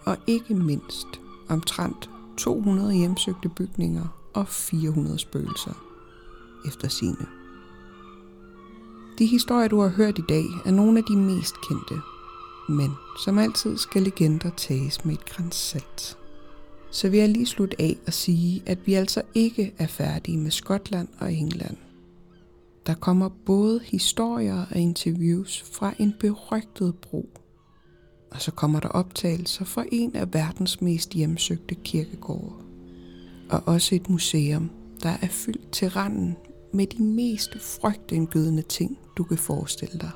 Og 0.06 0.17
ikke 0.28 0.54
mindst 0.56 1.08
omtrent 1.49 2.10
200 2.38 2.93
hjemsøgte 2.93 3.49
bygninger 3.49 4.32
og 4.34 4.47
400 4.47 5.19
spøgelser 5.19 5.73
efter 6.65 6.88
sine. 6.88 7.25
De 9.19 9.25
historier, 9.25 9.67
du 9.67 9.80
har 9.82 9.89
hørt 9.89 10.17
i 10.17 10.23
dag, 10.30 10.45
er 10.65 10.71
nogle 10.71 10.97
af 10.97 11.04
de 11.04 11.15
mest 11.15 11.56
kendte, 11.69 11.95
men 12.69 12.91
som 13.23 13.38
altid 13.38 13.78
skal 13.78 14.02
legender 14.02 14.49
tages 14.58 15.06
med 15.06 15.13
et 15.13 15.25
grænsalt. 15.25 16.17
Så 16.91 17.10
vil 17.10 17.19
jeg 17.19 17.30
lige 17.30 17.45
slutte 17.45 17.82
af 17.82 17.97
og 18.08 18.13
sige, 18.13 18.63
at 18.65 18.78
vi 18.86 18.93
altså 18.93 19.21
ikke 19.36 19.73
er 19.78 19.88
færdige 19.88 20.38
med 20.38 20.52
Skotland 20.52 21.08
og 21.19 21.34
England. 21.34 21.78
Der 22.86 22.94
kommer 22.94 23.30
både 23.46 23.80
historier 23.84 24.65
og 24.72 24.78
interviews 24.78 25.63
fra 25.74 25.94
en 26.00 26.13
berygtet 26.20 26.96
bro. 26.96 27.30
Og 28.32 28.42
så 28.42 28.52
kommer 28.52 28.80
der 28.80 28.89
optagelser 28.89 29.65
fra 29.65 29.86
en 29.92 30.15
af 30.15 30.34
verdens 30.34 30.82
mest 30.82 31.13
hjemsøgte 31.13 31.76
kirkegårde. 31.76 32.54
Og 33.50 33.63
også 33.65 33.96
et 33.96 34.10
museum, 34.10 34.70
der 35.04 35.10
er 35.22 35.28
fyldt 35.28 35.72
til 35.72 35.89
randen 35.89 36.38
med 36.74 36.88
de 36.88 37.04
mest 37.04 37.50
frygtindgydende 37.62 38.62
ting, 38.62 38.98
du 39.18 39.24
kan 39.24 39.38
forestille 39.38 40.00
dig. 40.00 40.12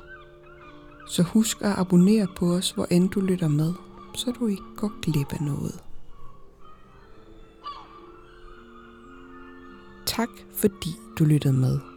Så 1.08 1.22
husk 1.22 1.62
at 1.62 1.78
abonnere 1.78 2.28
på 2.36 2.54
os, 2.54 2.70
hvor 2.70 2.86
end 2.90 3.10
du 3.10 3.20
lytter 3.20 3.48
med, 3.48 3.72
så 4.14 4.30
du 4.30 4.46
ikke 4.46 4.62
går 4.76 5.00
glip 5.02 5.32
af 5.32 5.40
noget. 5.40 5.80
Tak 10.06 10.28
fordi 10.52 10.90
du 11.18 11.24
lyttede 11.24 11.54
med. 11.54 11.93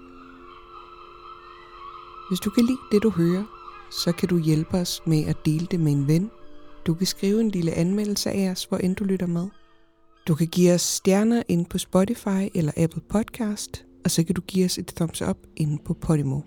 Hvis 2.29 2.39
du 2.39 2.49
kan 2.49 2.65
lide 2.65 2.77
det 2.91 3.03
du 3.03 3.09
hører, 3.09 3.43
så 3.91 4.11
kan 4.11 4.29
du 4.29 4.37
hjælpe 4.37 4.77
os 4.77 5.01
med 5.05 5.25
at 5.25 5.37
dele 5.45 5.67
det 5.71 5.79
med 5.79 5.91
en 5.91 6.07
ven. 6.07 6.31
Du 6.87 6.93
kan 6.93 7.07
skrive 7.07 7.41
en 7.41 7.49
lille 7.49 7.71
anmeldelse 7.71 8.31
af 8.31 8.51
os, 8.51 8.63
hvor 8.63 8.77
end 8.77 8.95
du 8.95 9.03
lytter 9.03 9.27
med. 9.27 9.47
Du 10.27 10.35
kan 10.35 10.47
give 10.47 10.73
os 10.73 10.81
stjerner 10.81 11.43
ind 11.47 11.65
på 11.65 11.77
Spotify 11.77 12.49
eller 12.55 12.71
Apple 12.77 13.01
Podcast, 13.09 13.85
og 14.03 14.11
så 14.11 14.23
kan 14.23 14.35
du 14.35 14.41
give 14.41 14.65
os 14.65 14.77
et 14.77 14.87
thumbs 14.87 15.21
up 15.21 15.37
inde 15.55 15.83
på 15.85 15.93
Podimo. 15.93 16.41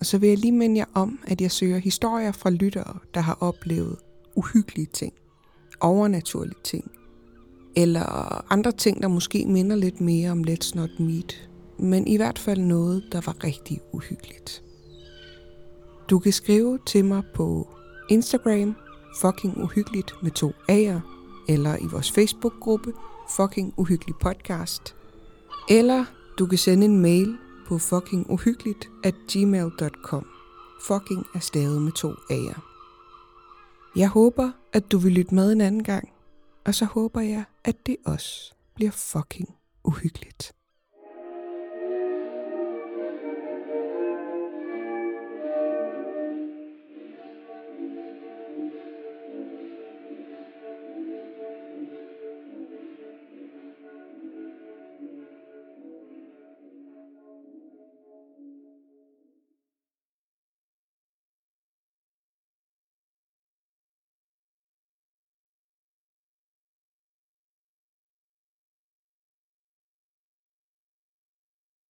Og 0.00 0.06
så 0.06 0.18
vil 0.18 0.28
jeg 0.28 0.38
lige 0.38 0.52
minde 0.52 0.78
jer 0.78 0.84
om, 0.94 1.18
at 1.26 1.40
jeg 1.40 1.50
søger 1.50 1.78
historier 1.78 2.32
fra 2.32 2.50
lyttere, 2.50 2.98
der 3.14 3.20
har 3.20 3.38
oplevet 3.40 3.96
uhyggelige 4.36 4.86
ting, 4.92 5.12
overnaturlige 5.80 6.58
ting, 6.64 6.90
eller 7.76 8.04
andre 8.52 8.72
ting, 8.72 9.02
der 9.02 9.08
måske 9.08 9.46
minder 9.46 9.76
lidt 9.76 10.00
mere 10.00 10.30
om 10.30 10.44
Let's 10.48 10.74
Not 10.74 10.90
Meet, 11.00 11.50
men 11.78 12.06
i 12.06 12.16
hvert 12.16 12.38
fald 12.38 12.60
noget, 12.60 13.04
der 13.12 13.20
var 13.20 13.44
rigtig 13.44 13.80
uhyggeligt. 13.92 14.62
Du 16.10 16.18
kan 16.18 16.32
skrive 16.32 16.78
til 16.86 17.04
mig 17.04 17.22
på 17.34 17.68
Instagram, 18.10 18.76
fucking 19.20 19.62
uhyggeligt 19.62 20.14
med 20.22 20.30
to 20.30 20.48
A'er, 20.48 21.00
eller 21.48 21.76
i 21.76 21.86
vores 21.92 22.12
Facebook-gruppe, 22.12 22.92
fucking 23.30 23.74
uhyggelig 23.76 24.14
podcast, 24.20 24.96
eller 25.68 26.04
du 26.38 26.46
kan 26.46 26.58
sende 26.58 26.84
en 26.84 27.02
mail 27.02 27.36
på 27.66 27.78
fuckinguhyggeligt 27.78 28.88
at 29.04 29.14
gmail.com. 29.32 30.26
Fucking 30.82 31.26
er 31.34 31.38
stavet 31.38 31.82
med 31.82 31.92
to 31.92 32.12
A'er. 32.12 32.60
Jeg 33.96 34.08
håber, 34.08 34.50
at 34.72 34.92
du 34.92 34.98
vil 34.98 35.12
lytte 35.12 35.34
med 35.34 35.52
en 35.52 35.60
anden 35.60 35.84
gang, 35.84 36.08
og 36.64 36.74
så 36.74 36.84
håber 36.84 37.20
jeg, 37.20 37.44
at 37.64 37.86
det 37.86 37.96
også 38.06 38.54
bliver 38.74 38.90
fucking 38.90 39.48
uhyggeligt. 39.84 40.55